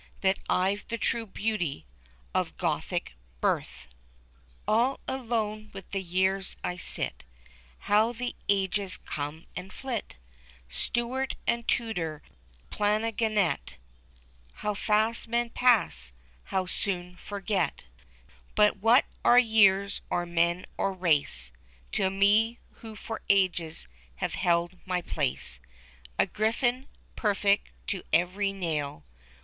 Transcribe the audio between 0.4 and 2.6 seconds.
Tve the true beauty of